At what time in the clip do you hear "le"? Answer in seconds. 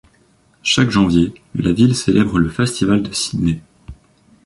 2.39-2.49